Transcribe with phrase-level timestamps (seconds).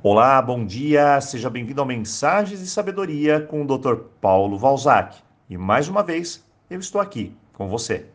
[0.00, 3.96] Olá, bom dia, seja bem-vindo ao Mensagens de Sabedoria com o Dr.
[4.20, 5.16] Paulo Valzac.
[5.50, 8.06] E mais uma vez, eu estou aqui com você.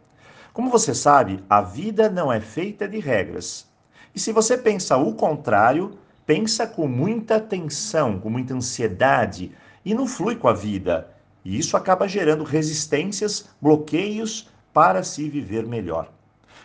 [0.53, 3.67] Como você sabe, a vida não é feita de regras.
[4.15, 9.51] E se você pensa o contrário, pensa com muita tensão, com muita ansiedade
[9.83, 11.09] e não flui com a vida.
[11.43, 16.09] E isso acaba gerando resistências, bloqueios para se viver melhor.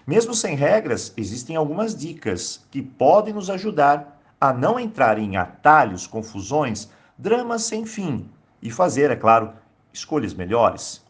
[0.07, 6.07] Mesmo sem regras, existem algumas dicas que podem nos ajudar a não entrar em atalhos,
[6.07, 8.31] confusões, dramas sem fim
[8.63, 9.53] e fazer, é claro,
[9.93, 11.05] escolhas melhores.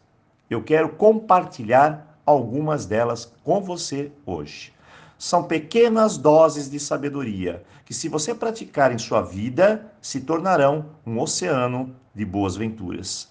[0.49, 4.73] Eu quero compartilhar algumas delas com você hoje.
[5.17, 11.19] São pequenas doses de sabedoria que, se você praticar em sua vida, se tornarão um
[11.19, 13.29] oceano de boas venturas.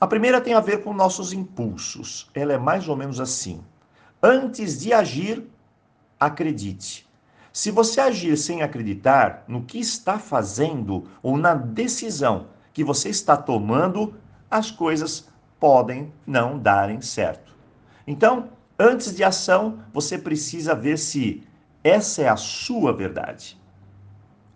[0.00, 2.28] A primeira tem a ver com nossos impulsos.
[2.34, 3.62] Ela é mais ou menos assim:
[4.22, 5.48] antes de agir,
[6.18, 7.06] acredite.
[7.54, 13.36] Se você agir sem acreditar no que está fazendo ou na decisão que você está
[13.36, 14.16] tomando,
[14.50, 15.28] as coisas
[15.60, 17.54] podem não darem certo.
[18.08, 21.44] Então, antes de ação, você precisa ver se
[21.84, 23.56] essa é a sua verdade.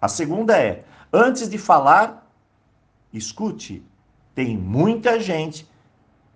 [0.00, 2.28] A segunda é: antes de falar,
[3.12, 3.80] escute.
[4.34, 5.68] Tem muita gente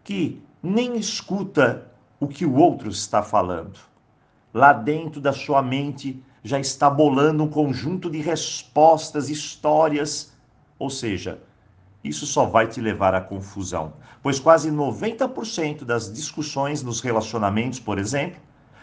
[0.05, 1.89] que nem escuta
[2.21, 3.81] o que o outro está falando.
[4.55, 10.33] Lá dentro da sua mente, já está bolando um conjunto de respostas, histórias,
[10.79, 11.41] ou seja,
[12.03, 17.99] isso só vai te levar à confusão, pois quase 90% das discussões nos relacionamentos, por
[17.99, 18.41] exemplo,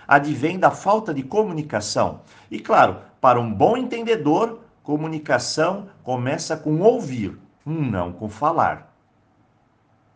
[0.07, 2.21] advém da falta de comunicação.
[2.49, 8.95] E claro, para um bom entendedor, comunicação começa com ouvir, não com falar.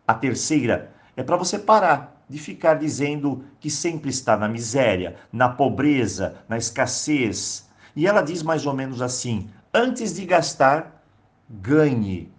[0.08, 5.48] A terceira é para você parar de ficar dizendo que sempre está na miséria, na
[5.48, 7.68] pobreza, na escassez.
[7.94, 11.04] E ela diz mais ou menos assim: antes de gastar,
[11.48, 12.32] ganhe.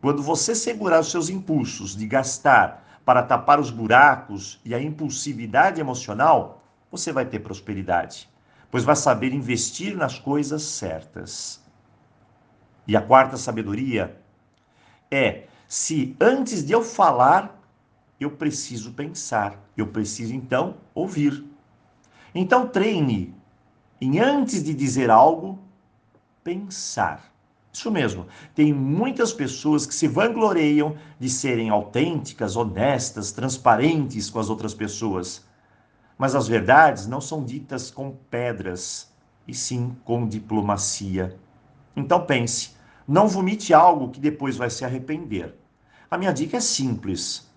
[0.00, 5.80] Quando você segurar os seus impulsos de gastar para tapar os buracos e a impulsividade
[5.80, 8.28] emocional, você vai ter prosperidade,
[8.70, 11.60] pois vai saber investir nas coisas certas.
[12.86, 14.16] E a quarta sabedoria
[15.10, 17.57] é: se antes de eu falar,
[18.20, 21.44] eu preciso pensar, eu preciso então ouvir.
[22.34, 23.34] Então treine
[24.00, 25.58] em antes de dizer algo,
[26.42, 27.32] pensar.
[27.72, 28.26] Isso mesmo.
[28.54, 35.44] Tem muitas pessoas que se vangloreiam de serem autênticas, honestas, transparentes com as outras pessoas.
[36.16, 39.12] Mas as verdades não são ditas com pedras,
[39.46, 41.38] e sim com diplomacia.
[41.94, 42.72] Então pense,
[43.06, 45.54] não vomite algo que depois vai se arrepender.
[46.10, 47.48] A minha dica é simples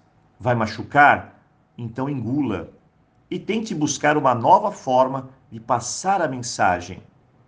[0.42, 1.40] vai machucar,
[1.78, 2.72] então engula
[3.30, 7.04] e tente buscar uma nova forma de passar a mensagem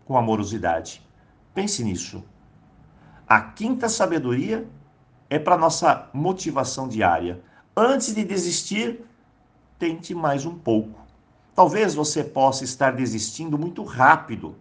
[0.06, 1.02] com amorosidade.
[1.56, 2.24] Pense nisso.
[3.28, 4.68] A quinta sabedoria
[5.28, 7.42] é para nossa motivação diária.
[7.76, 9.04] Antes de desistir,
[9.80, 11.02] tente mais um pouco.
[11.56, 14.56] Talvez você possa estar desistindo muito rápido.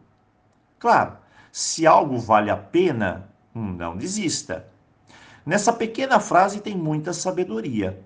[0.78, 1.19] Claro,
[1.50, 4.66] se algo vale a pena, não desista.
[5.44, 8.03] Nessa pequena frase tem muita sabedoria.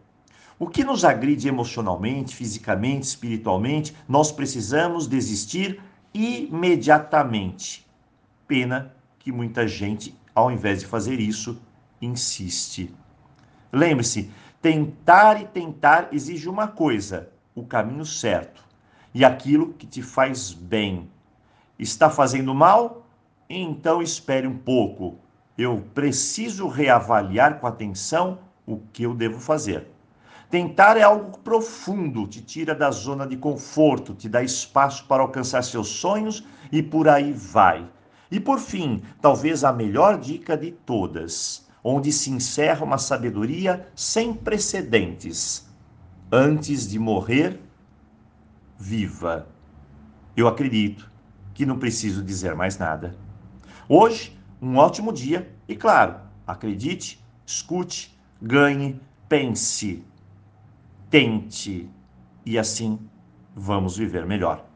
[0.58, 5.82] O que nos agride emocionalmente, fisicamente, espiritualmente, nós precisamos desistir
[6.14, 7.86] imediatamente.
[8.48, 11.60] Pena que muita gente, ao invés de fazer isso,
[12.00, 12.94] insiste.
[13.70, 14.30] Lembre-se,
[14.62, 18.64] tentar e tentar exige uma coisa: o caminho certo
[19.14, 21.10] e aquilo que te faz bem.
[21.78, 23.06] Está fazendo mal?
[23.48, 25.18] Então espere um pouco.
[25.58, 29.95] Eu preciso reavaliar com atenção o que eu devo fazer.
[30.50, 35.62] Tentar é algo profundo, te tira da zona de conforto, te dá espaço para alcançar
[35.62, 37.88] seus sonhos e por aí vai.
[38.30, 44.32] E por fim, talvez a melhor dica de todas, onde se encerra uma sabedoria sem
[44.32, 45.68] precedentes.
[46.30, 47.60] Antes de morrer,
[48.78, 49.48] viva.
[50.36, 51.10] Eu acredito
[51.54, 53.16] que não preciso dizer mais nada.
[53.88, 56.16] Hoje, um ótimo dia e, claro,
[56.46, 60.04] acredite, escute, ganhe, pense
[61.16, 61.88] tente
[62.44, 62.98] e assim
[63.54, 64.66] vamos viver melhor.